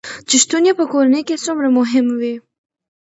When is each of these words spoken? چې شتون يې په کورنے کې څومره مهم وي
چې 0.27 0.35
شتون 0.43 0.63
يې 0.67 0.73
په 0.79 0.85
کورنے 0.91 1.21
کې 1.27 1.35
څومره 1.45 1.67
مهم 1.79 2.07
وي 2.19 2.35